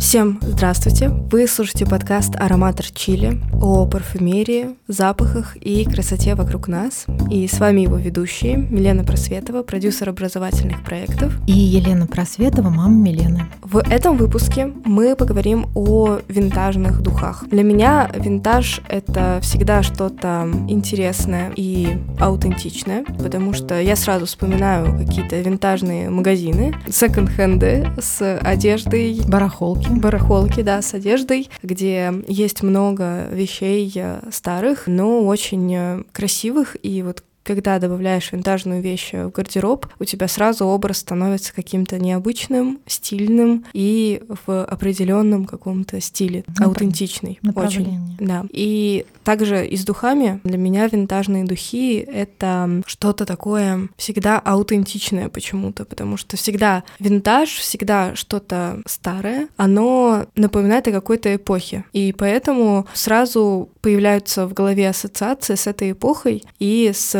[0.00, 1.10] Всем здравствуйте!
[1.10, 7.04] Вы слушаете подкаст «Ароматор Чили» о парфюмерии, запахах и красоте вокруг нас.
[7.30, 11.34] И с вами его ведущие Милена Просветова, продюсер образовательных проектов.
[11.46, 13.44] И Елена Просветова, мама Милены.
[13.60, 17.44] В этом выпуске мы поговорим о винтажных духах.
[17.50, 25.38] Для меня винтаж— это всегда что-то интересное и аутентичное, потому что я сразу вспоминаю какие-то
[25.40, 29.20] винтажные магазины, секонд-хенды с одеждой.
[29.28, 29.89] Барахолки.
[29.90, 37.02] Барахолки, да, с одеждой, где есть много вещей э, старых, но очень э, красивых, и
[37.02, 43.64] вот когда добавляешь винтажную вещь в гардероб, у тебя сразу образ становится каким-то необычным, стильным
[43.72, 46.68] и в определенном каком-то стиле, Направ...
[46.68, 47.38] аутентичный.
[47.54, 48.16] Очень.
[48.18, 48.44] Да.
[48.50, 55.84] И также и с духами для меня винтажные духи— это что-то такое всегда аутентичное почему-то,
[55.84, 61.84] потому что всегда винтаж, всегда что-то старое, оно напоминает о какой-то эпохе.
[61.92, 67.14] И поэтому сразу появляются в голове ассоциации с этой эпохой и с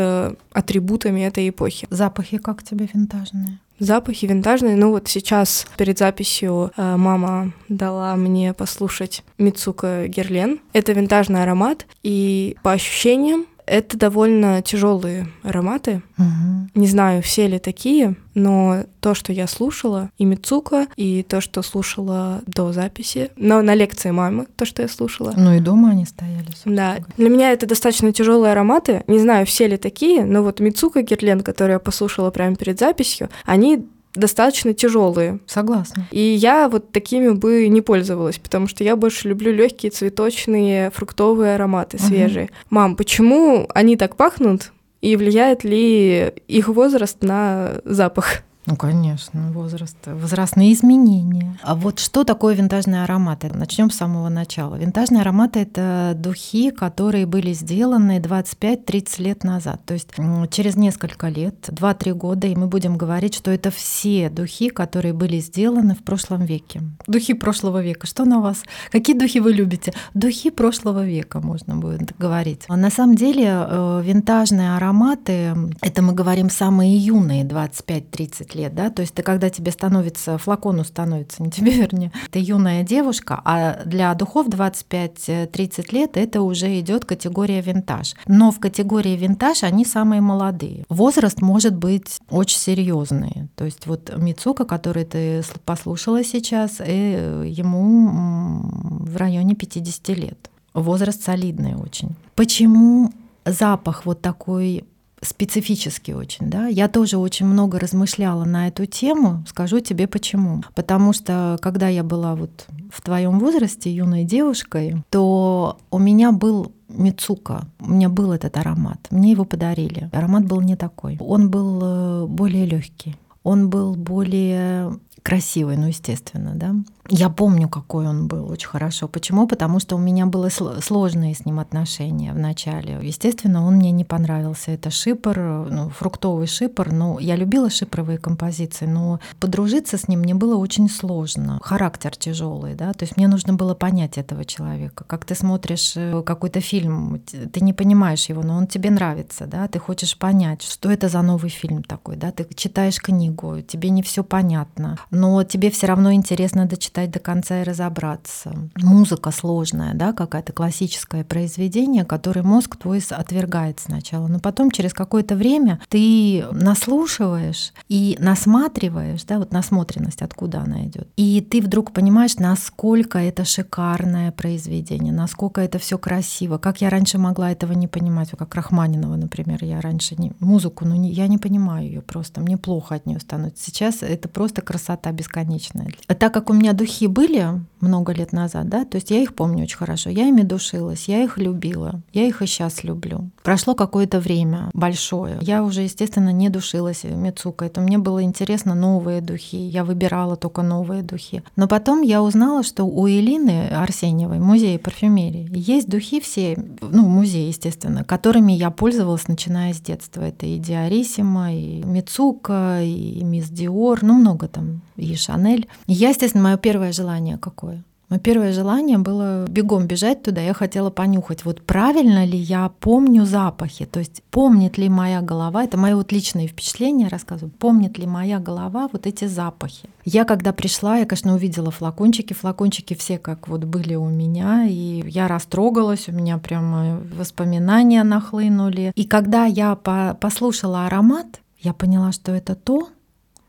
[0.51, 1.87] атрибутами этой эпохи.
[1.89, 3.59] Запахи как тебе винтажные?
[3.79, 4.75] Запахи винтажные.
[4.75, 10.59] Ну вот сейчас перед записью э, мама дала мне послушать Мицука Герлен.
[10.71, 16.01] Это винтажный аромат, и по ощущениям это довольно тяжелые ароматы.
[16.17, 16.71] Угу.
[16.75, 21.61] Не знаю, все ли такие, но то, что я слушала, и Мицука, и то, что
[21.61, 25.33] слушала до записи, но на лекции мамы, то, что я слушала.
[25.37, 26.49] Ну и дома они стояли.
[26.65, 26.97] Да.
[27.15, 29.05] Для меня это достаточно тяжелые ароматы.
[29.07, 33.29] Не знаю, все ли такие, но вот Мицука Герлен, которую я послушала прямо перед записью,
[33.45, 35.39] они достаточно тяжелые.
[35.45, 36.07] Согласна.
[36.11, 41.55] И я вот такими бы не пользовалась, потому что я больше люблю легкие цветочные фруктовые
[41.55, 42.45] ароматы свежие.
[42.45, 42.53] Угу.
[42.69, 44.71] Мам, почему они так пахнут?
[45.01, 48.43] И влияет ли их возраст на запах?
[48.67, 51.57] Ну, конечно, возраст, возрастные изменения.
[51.63, 53.49] А вот что такое винтажные ароматы?
[53.53, 54.75] Начнем с самого начала.
[54.75, 59.81] Винтажные ароматы— это духи, которые были сделаны 25-30 лет назад.
[59.85, 60.09] То есть
[60.51, 65.39] через несколько лет, 2-3 года, и мы будем говорить, что это все духи, которые были
[65.39, 66.81] сделаны в прошлом веке.
[67.07, 68.05] Духи прошлого века.
[68.05, 68.63] Что на вас?
[68.91, 69.91] Какие духи вы любите?
[70.13, 72.65] Духи прошлого века, можно будет говорить.
[72.67, 78.75] А на самом деле э, винтажные ароматы— это мы говорим самые юные, 25-30 20 лет,
[78.75, 83.41] да, то есть ты когда тебе становится, флакону становится, не тебе вернее, ты юная девушка,
[83.43, 88.15] а для духов 25-30 лет это уже идет категория винтаж.
[88.27, 90.85] Но в категории винтаж они самые молодые.
[90.89, 93.49] Возраст может быть очень серьезный.
[93.55, 98.61] То есть вот Мицука, который ты послушала сейчас, э, ему
[98.99, 100.49] в районе 50 лет.
[100.73, 102.15] Возраст солидный очень.
[102.35, 103.11] Почему
[103.45, 104.85] запах вот такой
[105.21, 106.67] специфический очень, да.
[106.67, 109.43] Я тоже очень много размышляла на эту тему.
[109.47, 110.63] Скажу тебе почему.
[110.75, 116.71] Потому что когда я была вот в твоем возрасте юной девушкой, то у меня был
[116.89, 117.67] Мицука.
[117.79, 119.07] У меня был этот аромат.
[119.11, 120.09] Мне его подарили.
[120.11, 121.17] Аромат был не такой.
[121.19, 123.15] Он был э, более легкий.
[123.43, 126.75] Он был более красивый, ну, естественно, да.
[127.13, 129.07] Я помню, какой он был очень хорошо.
[129.07, 129.47] Почему?
[129.47, 132.99] Потому что у меня было сложные с ним отношения в начале.
[133.01, 134.71] Естественно, он мне не понравился.
[134.71, 136.91] Это шипр, ну, фруктовый шипр.
[136.91, 141.59] Ну, я любила шипровые композиции, но подружиться с ним мне было очень сложно.
[141.61, 142.93] Характер тяжелый, да.
[142.93, 145.03] То есть мне нужно было понять этого человека.
[145.03, 149.67] Как ты смотришь э, какой-то фильм, ты не понимаешь его, но он тебе нравится, да.
[149.67, 152.31] Ты хочешь понять, что это за новый фильм такой, да.
[152.31, 157.61] Ты читаешь книгу, тебе не все понятно но тебе все равно интересно дочитать до конца
[157.61, 158.53] и разобраться.
[158.77, 165.35] Музыка сложная, да, какая-то классическое произведение, которое мозг твой отвергает сначала, но потом через какое-то
[165.35, 171.07] время ты наслушиваешь и насматриваешь, да, вот насмотренность, откуда она идет.
[171.15, 176.57] И ты вдруг понимаешь, насколько это шикарное произведение, насколько это все красиво.
[176.57, 180.95] Как я раньше могла этого не понимать, как Рахманинова, например, я раньше не музыку, ну
[180.95, 183.63] не, я не понимаю ее просто, мне плохо от нее становится.
[183.63, 185.91] Сейчас это просто красота бесконечная.
[186.07, 189.63] Так как у меня духи были много лет назад, да, то есть я их помню
[189.63, 193.29] очень хорошо, я ими душилась, я их любила, я их и сейчас люблю.
[193.43, 199.21] Прошло какое-то время большое, я уже, естественно, не душилась Мицука, это мне было интересно новые
[199.21, 201.43] духи, я выбирала только новые духи.
[201.55, 207.47] Но потом я узнала, что у Элины Арсеньевой, музей парфюмерии, есть духи все, ну, музей,
[207.47, 210.21] естественно, которыми я пользовалась, начиная с детства.
[210.21, 215.67] Это и Диарисима, и Мицука, и Мисс Диор, ну, много там и Шанель.
[215.87, 217.83] Я, естественно, мое первое желание какое?
[218.11, 220.41] Но первое желание было бегом бежать туда.
[220.41, 223.85] Я хотела понюхать, вот правильно ли я помню запахи.
[223.85, 228.39] То есть помнит ли моя голова, это мои вот личные впечатления рассказываю, помнит ли моя
[228.39, 229.87] голова вот эти запахи.
[230.03, 232.33] Я когда пришла, я, конечно, увидела флакончики.
[232.33, 238.91] Флакончики все как вот были у меня, и я растрогалась, у меня прямо воспоминания нахлынули.
[238.93, 242.89] И когда я по послушала аромат, я поняла, что это то,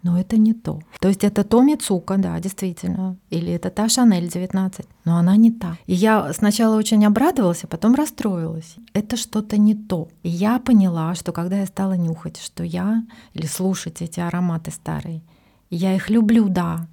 [0.02, 0.80] но это не то.
[1.00, 5.50] То есть это то Мицука, да, действительно, или это та Шанель 19, но она не
[5.50, 5.76] та.
[5.86, 8.76] И я сначала очень обрадовалась, а потом расстроилась.
[8.92, 10.08] Это что-то не то.
[10.22, 13.04] И я поняла, что когда я стала нюхать, что я,
[13.34, 15.22] или слушать эти ароматы старые,
[15.70, 16.86] я их люблю, да,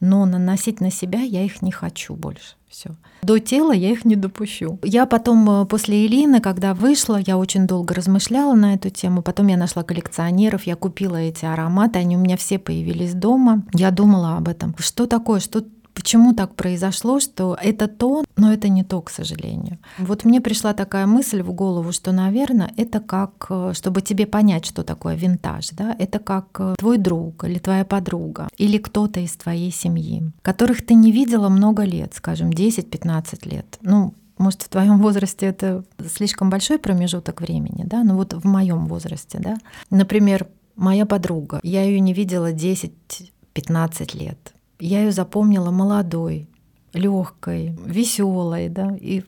[0.00, 2.54] но наносить на себя я их не хочу больше.
[2.68, 2.90] Все.
[3.22, 4.78] До тела я их не допущу.
[4.82, 9.22] Я потом э, после Элины, когда вышла, я очень долго размышляла на эту тему.
[9.22, 13.62] Потом я нашла коллекционеров, я купила эти ароматы, они у меня все появились дома.
[13.72, 14.74] Я думала об этом.
[14.78, 15.64] Что такое, что
[15.96, 19.78] Почему так произошло, что это то, но это не то, к сожалению.
[19.96, 24.66] Вот мне пришла такая мысль в голову, что, наверное, это как, э, чтобы тебе понять,
[24.66, 29.34] что такое винтаж, да, это как э, твой друг или твоя подруга или кто-то из
[29.36, 33.78] твоей семьи, которых ты не видела много лет, скажем, 10-15 лет.
[33.80, 35.82] Ну, может, в твоем возрасте это
[36.14, 39.56] слишком большой промежуток времени, да, но вот в моем возрасте, да.
[39.88, 44.52] Например, моя подруга, я ее не видела 10-15 лет.
[44.78, 46.48] Я ее запомнила молодой,
[46.92, 48.96] легкой, веселой, да.
[49.00, 49.24] И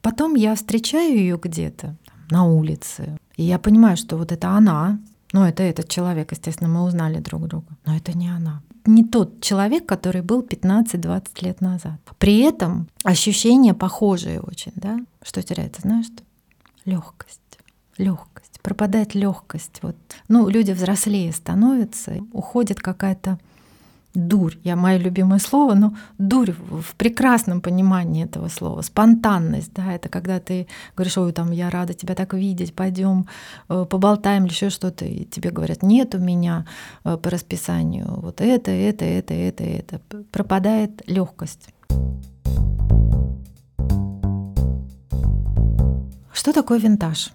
[0.00, 1.96] потом я встречаю ее где-то
[2.30, 4.98] на улице, и я понимаю, что вот это она,
[5.32, 8.62] ну это этот человек, естественно, мы узнали друг друга, но это не она.
[8.84, 12.00] Не тот человек, который был 15-20 лет назад.
[12.18, 14.98] При этом ощущения похожие очень, да.
[15.22, 16.22] Что теряется, знаешь что?
[16.84, 17.40] Легкость,
[17.96, 19.78] легкость, пропадает легкость.
[19.82, 19.96] Вот,
[20.28, 23.38] ну, люди взрослее становятся, уходит какая-то
[24.14, 30.08] дурь, я мое любимое слово, но дурь в прекрасном понимании этого слова, спонтанность, да, это
[30.08, 30.66] когда ты
[30.96, 33.26] говоришь, ой, там, я рада тебя так видеть, пойдем
[33.68, 36.66] э, поболтаем или еще что-то, и тебе говорят, нет у меня
[37.04, 40.00] э, по расписанию вот это, это, это, это, это,
[40.30, 41.68] пропадает легкость.
[46.32, 47.32] Что такое винтаж?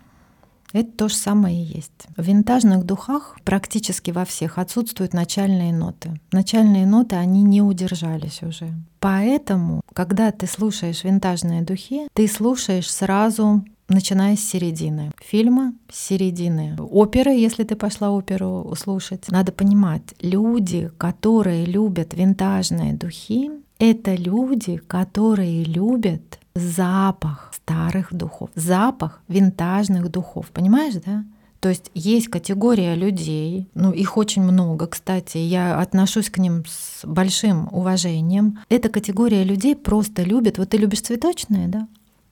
[0.77, 2.05] Это то же самое и есть.
[2.15, 6.19] В винтажных духах практически во всех отсутствуют начальные ноты.
[6.31, 8.75] Начальные ноты, они не удержались уже.
[8.99, 16.75] Поэтому, когда ты слушаешь винтажные духи, ты слушаешь сразу начиная с середины фильма, с середины
[16.77, 19.29] оперы, если ты пошла оперу слушать.
[19.29, 29.21] Надо понимать, люди, которые любят винтажные духи, это люди, которые любят запах старых духов, запах
[29.27, 30.47] винтажных духов.
[30.51, 31.23] Понимаешь, да?
[31.59, 37.03] То есть есть категория людей, ну их очень много, кстати, я отношусь к ним с
[37.03, 38.59] большим уважением.
[38.69, 41.87] Эта категория людей просто любит, вот ты любишь цветочные, да?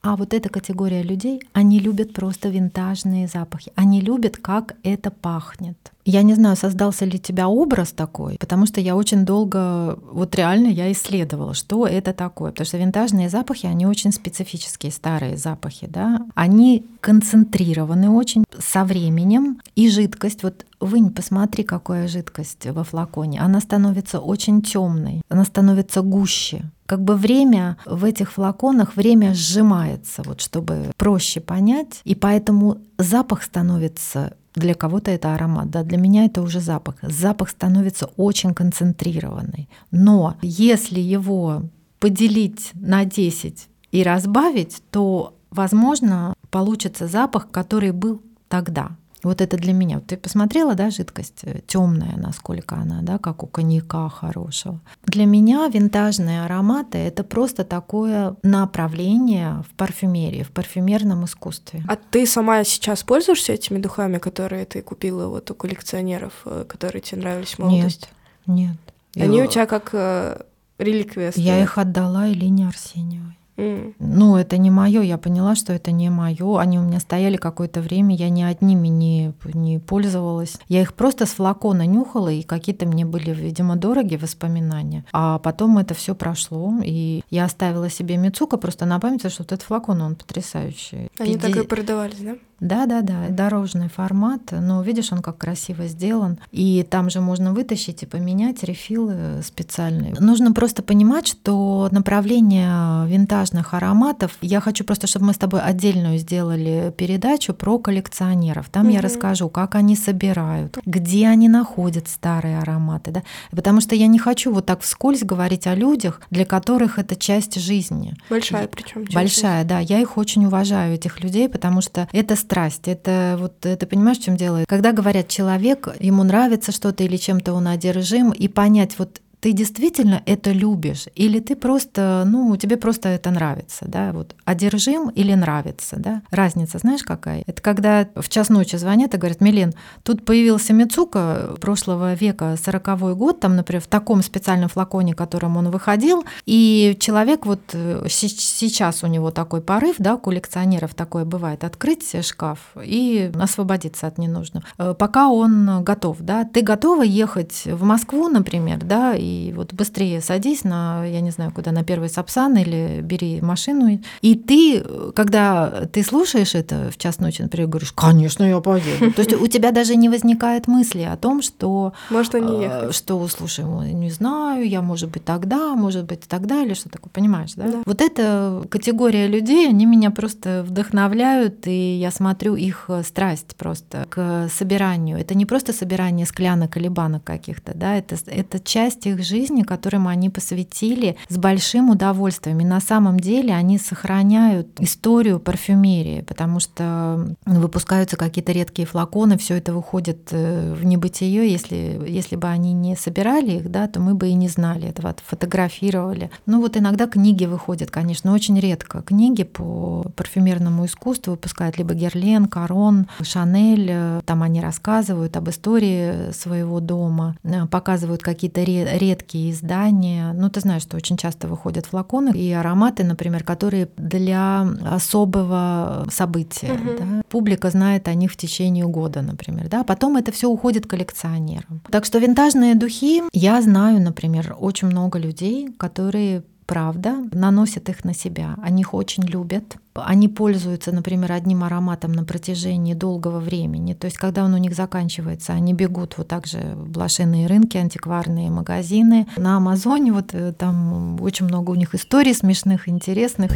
[0.06, 3.72] А вот эта категория людей, они любят просто винтажные запахи.
[3.76, 5.78] Они любят, как это пахнет.
[6.06, 10.68] Я не знаю, создался ли тебя образ такой, потому что я очень долго, вот реально
[10.68, 12.52] я исследовала, что это такое.
[12.52, 16.20] Потому что винтажные запахи, они очень специфические, старые запахи, да.
[16.36, 19.60] Они концентрированы очень со временем.
[19.76, 23.42] И жидкость, вот Вынь, посмотри, какая жидкость во флаконе.
[23.42, 26.70] Она становится очень темной, она становится гуще.
[26.86, 33.44] Как бы время в этих флаконах, время сжимается, вот чтобы проще понять, и поэтому запах
[33.44, 36.96] становится для кого-то это аромат, да, для меня это уже запах.
[37.02, 39.68] Запах становится очень концентрированный.
[39.92, 41.64] Но если его
[42.00, 48.92] поделить на 10 и разбавить, то, возможно, получится запах, который был тогда.
[49.26, 50.02] Вот это для меня.
[50.02, 54.80] Ты посмотрела, да, жидкость э, темная, насколько она, да, как у коньяка хорошего.
[55.04, 61.84] Для меня винтажные ароматы это просто такое направление в парфюмерии, в парфюмерном искусстве.
[61.88, 67.02] А ты сама сейчас пользуешься этими духами, которые ты купила вот у коллекционеров, э, которые
[67.02, 68.08] тебе нравились в молодости?
[68.46, 68.78] Нет,
[69.16, 69.24] нет.
[69.26, 70.40] Они у тебя как э,
[70.78, 71.34] реликвия.
[71.36, 73.40] Я их отдала Елене Арсеньевой.
[73.58, 76.60] Ну, это не мое, я поняла, что это не мое.
[76.60, 80.58] Они у меня стояли какое-то время, я ни одними не, не пользовалась.
[80.68, 85.06] Я их просто с флакона нюхала, и какие-то мне были, видимо, дороги воспоминания.
[85.14, 89.52] А потом это все прошло, и я оставила себе Мицука просто на память, что вот
[89.52, 91.10] этот флакон, он потрясающий.
[91.18, 91.42] Они 50...
[91.42, 92.36] так и продавались, да?
[92.62, 96.40] Да, да, да, дорожный формат, но видишь, он как красиво сделан.
[96.52, 100.16] И там же можно вытащить и поменять рефилы специальные.
[100.20, 104.38] Нужно просто понимать, что направление винтажа винтажных ароматов.
[104.42, 108.70] Я хочу просто, чтобы мы с тобой отдельную сделали передачу про коллекционеров.
[108.70, 108.94] Там mm-hmm.
[108.94, 113.12] я расскажу, как они собирают, где они находят старые ароматы.
[113.12, 113.24] Да?
[113.52, 117.60] Потому что я не хочу вот так вскользь говорить о людях, для которых это часть
[117.60, 118.16] жизни.
[118.30, 119.06] Большая причем.
[119.14, 119.80] Большая, да.
[119.80, 122.88] Я их очень уважаю, этих людей, потому что это страсть.
[122.88, 124.64] Это вот, ты понимаешь, в чем дело?
[124.68, 130.24] Когда говорят, человек, ему нравится что-то или чем-то он одержим, и понять вот ты действительно
[130.26, 135.98] это любишь, или ты просто, ну, тебе просто это нравится, да, вот, одержим или нравится,
[136.00, 137.44] да, разница, знаешь, какая?
[137.46, 143.16] Это когда в час ночи звонят и говорят, Милен, тут появился Мицука прошлого века, 40
[143.16, 149.04] год, там, например, в таком специальном флаконе, которым он выходил, и человек вот э, сейчас
[149.04, 154.66] у него такой порыв, да, у коллекционеров такое бывает, открыть шкаф и освободиться от ненужного.
[154.80, 159.74] Э, пока он готов, да, ты готова ехать в Москву, например, да, и и вот
[159.74, 164.00] быстрее садись на, я не знаю, куда, на первый сапсан или бери машину.
[164.22, 164.84] И ты,
[165.16, 169.12] когда ты слушаешь это в час ночи, например, говоришь, конечно, я поеду.
[169.16, 171.94] То есть у тебя даже не возникает мысли о том, что...
[172.10, 172.96] Можно не ехать.
[172.96, 177.54] Что, слушай, не знаю, я, может быть, тогда, может быть, тогда, или что такое, понимаешь,
[177.56, 177.64] да?
[177.64, 177.84] да.
[177.86, 184.50] Вот эта категория людей, они меня просто вдохновляют, и я смотрю их страсть просто к
[184.50, 185.18] собиранию.
[185.18, 190.08] Это не просто собирание склянок или банок каких-то, да, это, это часть их жизни, которым
[190.08, 192.60] они посвятили с большим удовольствием.
[192.60, 199.56] И на самом деле они сохраняют историю парфюмерии, потому что выпускаются какие-то редкие флаконы, все
[199.56, 201.52] это выходит э, в небытие.
[201.52, 205.16] Если, если бы они не собирали их, да, то мы бы и не знали этого,
[205.26, 206.30] фотографировали.
[206.46, 209.02] Ну вот иногда книги выходят, конечно, очень редко.
[209.02, 214.22] Книги по парфюмерному искусству выпускают либо Герлен, Корон, Шанель.
[214.26, 220.34] Там они рассказывают об истории своего дома, э, показывают какие-то редкие редкие издания.
[220.34, 226.74] Ну, ты знаешь, что очень часто выходят флаконы и ароматы, например, которые для особого события.
[226.74, 226.98] Угу.
[227.00, 227.22] Да?
[227.30, 229.68] Публика знает о них в течение года, например.
[229.70, 229.84] Да?
[229.84, 231.82] Потом это все уходит коллекционерам.
[231.90, 238.14] Так что винтажные духи, я знаю, например, очень много людей, которые правда, наносят их на
[238.14, 238.56] себя.
[238.62, 239.78] Они их очень любят.
[239.94, 243.94] Они пользуются, например, одним ароматом на протяжении долгого времени.
[243.94, 247.78] То есть, когда он у них заканчивается, они бегут вот так же в блошиные рынки,
[247.78, 249.28] антикварные магазины.
[249.38, 253.54] На Амазоне вот э, там очень много у них историй смешных, интересных.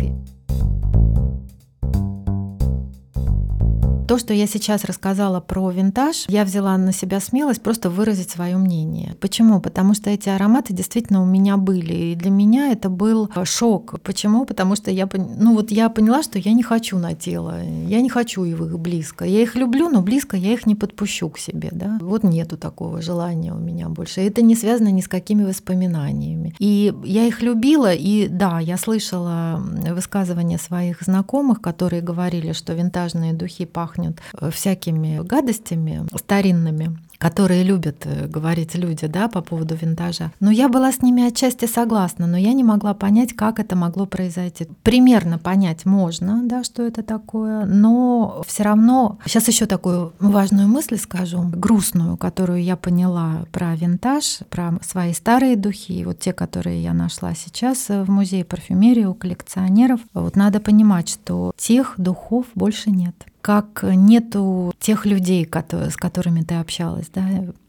[4.09, 8.57] То, что я сейчас рассказала про винтаж, я взяла на себя смелость просто выразить свое
[8.57, 9.15] мнение.
[9.19, 9.61] Почему?
[9.61, 11.93] Потому что эти ароматы действительно у меня были.
[11.93, 14.01] И для меня это был шок.
[14.01, 14.45] Почему?
[14.45, 17.61] Потому что я, ну вот я поняла, что я не хочу на тело.
[17.87, 19.25] Я не хочу их близко.
[19.25, 21.69] Я их люблю, но близко я их не подпущу к себе.
[21.71, 21.99] Да?
[22.01, 24.21] Вот нету такого желания у меня больше.
[24.21, 26.55] Это не связано ни с какими воспоминаниями.
[26.57, 33.33] И я их любила, и да, я слышала высказывания своих знакомых, которые говорили, что винтажные
[33.33, 39.75] духи пахнут пахнет э, всякими гадостями старинными которые любят э, говорить люди да, по поводу
[39.75, 40.31] винтажа.
[40.39, 44.05] Но я была с ними отчасти согласна, но я не могла понять, как это могло
[44.05, 44.67] произойти.
[44.83, 50.97] Примерно понять можно, да, что это такое, но все равно сейчас еще такую важную мысль
[50.97, 56.93] скажу, грустную, которую я поняла про винтаж, про свои старые духи, вот те, которые я
[56.93, 59.99] нашла сейчас в музее парфюмерии у коллекционеров.
[60.13, 65.45] Вот надо понимать, что тех духов больше нет как нету тех людей,
[65.89, 67.23] с которыми ты общалась, да,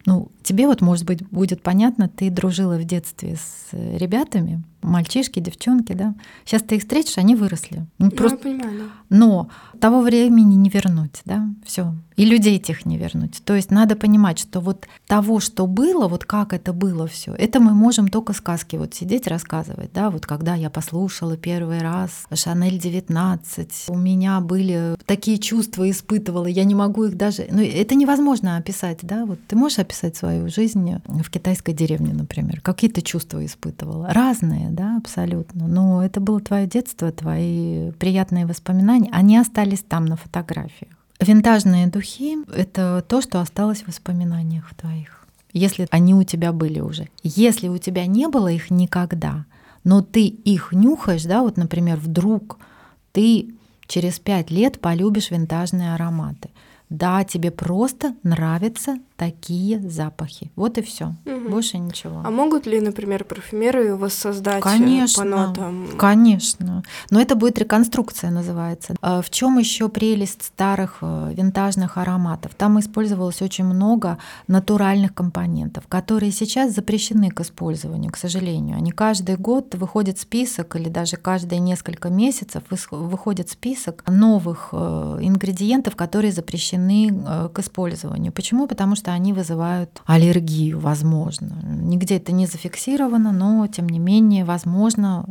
[0.06, 5.92] ну, тебе вот, может быть, будет понятно, ты дружила в детстве с ребятами, мальчишки, девчонки,
[5.92, 6.14] да.
[6.44, 7.86] Сейчас ты их встретишь, они выросли.
[7.98, 8.36] Ну, просто...
[8.48, 8.84] я понимаю, да.
[9.10, 11.94] Но того времени не вернуть, да, все.
[12.16, 13.42] И людей тех не вернуть.
[13.44, 17.60] То есть надо понимать, что вот того, что было, вот как это было все, это
[17.60, 22.78] мы можем только сказки вот сидеть рассказывать, да, вот когда я послушала первый раз Шанель
[22.78, 28.56] 19, у меня были такие чувства, испытывала, я не могу их даже, ну это невозможно
[28.56, 33.44] описать, да, вот ты можешь описать свою жизнь в китайской деревне, например, какие ты чувства
[33.44, 40.04] испытывала, разные, да, абсолютно, но это было твое детство, твои приятные воспоминания, они остались там
[40.04, 40.92] на фотографиях.
[41.18, 47.08] Винтажные духи— это то, что осталось в воспоминаниях твоих, если они у тебя были уже.
[47.24, 49.44] Если у тебя не было их никогда,
[49.82, 52.58] но ты их нюхаешь, да, вот, например, вдруг
[53.12, 53.54] ты
[53.86, 56.50] через пять лет полюбишь винтажные ароматы.
[56.90, 60.50] Да, тебе просто нравятся такие запахи.
[60.56, 61.14] Вот и все.
[61.24, 61.50] Угу.
[61.50, 62.22] Больше ничего.
[62.24, 65.88] А могут ли, например, парфюмеры воссоздать э, конечно, по нотам?
[65.96, 66.82] Конечно.
[67.10, 68.96] Но это будет реконструкция, называется.
[69.02, 72.54] А в чем еще прелесть старых э, винтажных ароматов?
[72.56, 74.18] Там использовалось очень много
[74.48, 78.78] натуральных компонентов, которые сейчас запрещены к использованию, к сожалению.
[78.78, 85.94] Они каждый год выходит список или даже каждые несколько месяцев выходит список новых э, ингредиентов,
[85.94, 86.79] которые запрещены
[87.54, 88.32] к использованию.
[88.32, 88.66] Почему?
[88.66, 91.60] Потому что они вызывают аллергию, возможно.
[91.62, 95.24] Нигде это не зафиксировано, но тем не менее, возможно,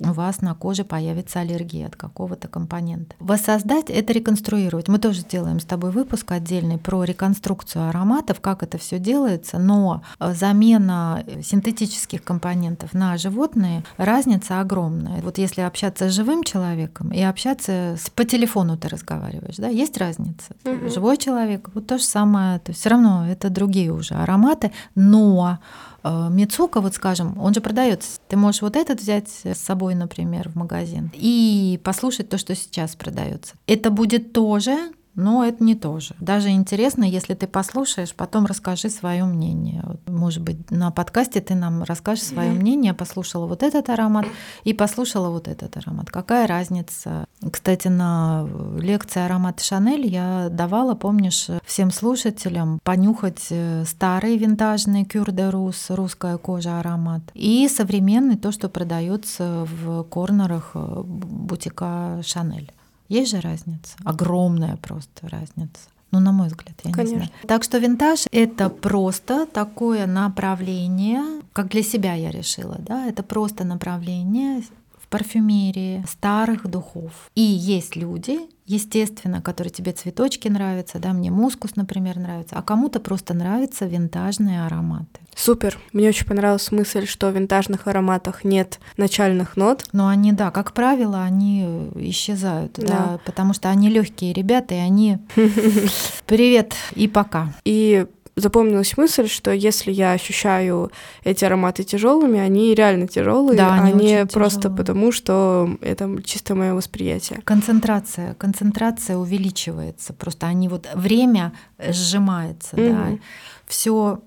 [0.00, 3.16] у вас на коже появится аллергия от какого-то компонента.
[3.18, 4.88] Воссоздать— это реконструировать.
[4.88, 10.02] Мы тоже сделаем с тобой выпуск отдельный про реконструкцию ароматов, как это все делается, но
[10.20, 15.20] э, замена синтетических компонентов на животные, разница огромная.
[15.22, 19.96] Вот если общаться с живым человеком и общаться с, по телефону ты разговариваешь, да, есть
[19.98, 20.54] разница.
[20.64, 20.90] Угу.
[20.90, 25.58] Живой человек, вот то же самое, то есть все равно это другие уже ароматы, но
[25.97, 28.20] Э, Мицука, вот скажем, он же продается.
[28.28, 32.94] Ты можешь вот этот взять с собой, например, в магазин и послушать то, что сейчас
[32.94, 33.56] продается.
[33.66, 36.14] Это будет тоже но это не то же.
[36.20, 39.82] Даже интересно, если ты послушаешь, потом расскажи свое мнение.
[40.06, 44.26] Может быть, на подкасте ты нам расскажешь свое мнение, послушала вот этот аромат
[44.62, 46.08] и послушала вот этот аромат.
[46.10, 47.26] Какая разница?
[47.50, 48.48] Кстати, на
[48.78, 55.86] лекции аромат Шанель я давала, помнишь, всем слушателям понюхать э, старый винтажный Кюр де Рус,
[55.90, 62.72] русская кожа аромат, и современный, то, что продается в корнерах э, бутика Шанель.
[63.08, 65.88] Есть же разница, огромная просто разница.
[66.10, 67.12] Ну, на мой взгляд, я Конечно.
[67.12, 67.30] не знаю.
[67.46, 73.64] Так что винтаж— это просто такое направление, как для себя я решила, да, это просто
[73.64, 74.62] направление
[75.10, 77.30] парфюмерии старых духов.
[77.34, 83.00] И есть люди, естественно, которые тебе цветочки нравятся, да, мне мускус, например, нравится, а кому-то
[83.00, 85.20] просто нравятся винтажные ароматы.
[85.34, 85.78] Супер.
[85.92, 89.84] Мне очень понравилась мысль, что в винтажных ароматах нет начальных нот.
[89.92, 94.78] Но они, да, как правило, они исчезают, да, да потому что они легкие ребята, и
[94.78, 95.18] они
[96.26, 97.54] привет и пока.
[97.64, 98.06] И
[98.38, 100.90] запомнилась мысль, что если я ощущаю
[101.24, 104.76] эти ароматы тяжелыми, они реально тяжелые, да, они а не просто тяжелые.
[104.76, 107.40] потому, что это чисто мое восприятие.
[107.44, 112.92] Концентрация, концентрация увеличивается, просто они вот время сжимается, mm-hmm.
[112.92, 113.18] да,
[113.66, 114.20] все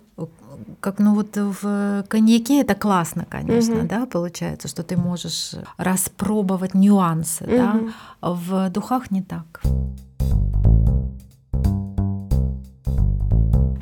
[0.79, 3.87] как ну вот в коньяке это классно, конечно, mm-hmm.
[3.87, 7.91] да, получается, что ты можешь распробовать нюансы, mm-hmm.
[8.21, 9.61] да, в духах не так.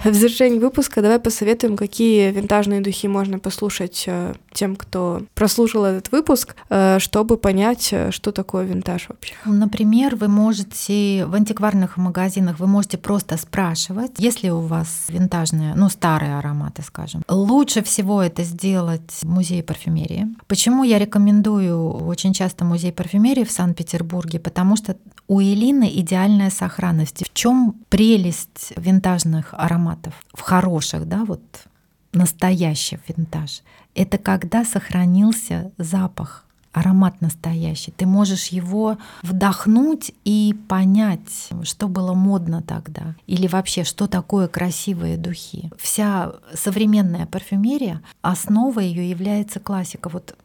[0.03, 6.10] В завершении выпуска давай посоветуем, какие винтажные духи можно послушать э, тем, кто прослушал этот
[6.13, 9.34] выпуск, э, чтобы понять, э, что такое винтаж вообще.
[9.44, 15.90] Например, вы можете в антикварных магазинах вы можете просто спрашивать, если у вас винтажные, ну
[15.90, 17.24] старые ароматы, скажем.
[17.27, 20.27] Лучше всего это сделать в музее парфюмерии.
[20.48, 24.40] Почему я рекомендую очень часто музей парфюмерии в Санкт-Петербурге?
[24.40, 24.96] Потому что
[25.27, 27.24] у Элины идеальная сохранность.
[27.24, 29.88] В чем прелесть винтажных ароматов?
[30.33, 31.41] В хороших, да, вот
[32.13, 33.61] настоящий винтаж.
[33.95, 37.91] Это когда сохранился запах, аромат настоящий.
[37.91, 45.17] Ты можешь его вдохнуть и понять, что было модно тогда, или вообще, что такое красивые
[45.17, 45.71] духи.
[45.77, 50.09] Вся современная парфюмерия, основа ее является классика.
[50.09, 50.37] Вот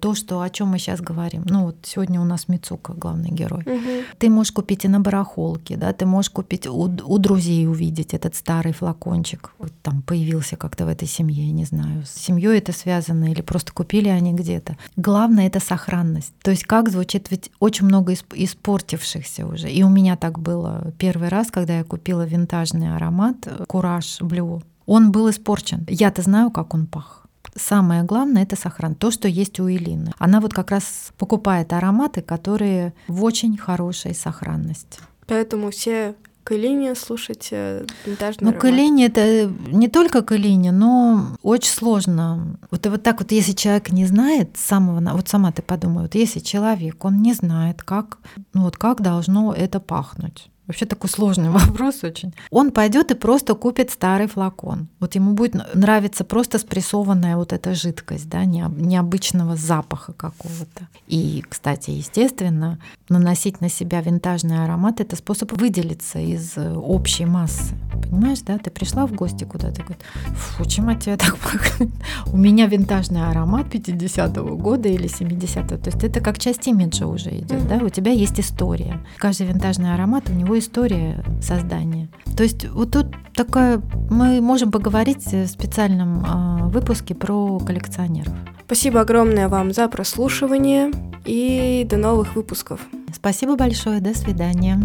[0.00, 1.42] то, что, о чем мы сейчас говорим.
[1.46, 3.62] Ну вот сегодня у нас Мицука главный герой.
[3.62, 4.16] Угу.
[4.18, 8.34] Ты можешь купить и на барахолке, да, ты можешь купить у, у друзей увидеть этот
[8.34, 9.52] старый флакончик.
[9.58, 13.42] Вот там появился как-то в этой семье, я не знаю, с семьей это связано или
[13.42, 14.76] просто купили они где-то.
[14.96, 16.32] Главное это сохранность.
[16.42, 19.70] То есть как звучит, ведь очень много испортившихся уже.
[19.70, 24.62] И у меня так было первый раз, когда я купила винтажный аромат Кураж Блю.
[24.86, 25.86] Он был испорчен.
[25.88, 27.21] Я-то знаю, как он пах
[27.54, 28.94] Самое главное— это сохран.
[28.94, 30.12] То, что есть у Элины.
[30.18, 35.00] Она вот как раз покупает ароматы, которые в очень хорошей сохранности.
[35.26, 38.62] Поэтому все к Элине слушайте винтажный Ну, аромат.
[38.62, 42.58] к Элине это не только к Элине, но очень сложно.
[42.70, 45.00] Вот, вот так вот, если человек не знает самого...
[45.14, 48.18] Вот сама ты подумай, вот если человек, он не знает, как,
[48.54, 52.34] ну вот как должно это пахнуть, Вообще такой сложный вопрос очень.
[52.50, 54.88] Он пойдет и просто купит старый флакон.
[55.00, 60.88] Вот ему будет нравиться просто спрессованная вот эта жидкость, да, необычного запаха какого-то.
[61.08, 67.74] И, кстати, естественно, наносить на себя винтажный аромат— это способ выделиться из э, общей массы.
[67.92, 68.58] Понимаешь, да?
[68.58, 70.02] Ты пришла в гости куда-то, говорит,
[70.34, 71.90] фу, чем от тебя так пахнет?
[72.26, 75.76] У меня винтажный аромат 50-го года или 70-го.
[75.78, 77.76] То есть это как часть имиджа уже идет, да?
[77.76, 79.00] У тебя есть история.
[79.18, 82.08] Каждый винтажный аромат, у него история создания.
[82.36, 88.32] То есть вот тут такая, мы можем поговорить в специальном э, выпуске про коллекционеров.
[88.66, 90.90] Спасибо огромное вам за прослушивание
[91.26, 92.80] и до новых выпусков.
[93.14, 94.80] Спасибо большое, до свидания.